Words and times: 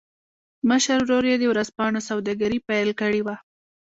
مشر 0.69 0.97
ورور 1.05 1.23
يې 1.31 1.35
د 1.39 1.43
ورځپاڼو 1.51 1.99
سوداګري 2.09 2.59
پیل 2.67 2.89
کړې 2.99 3.21
وه 3.25 3.35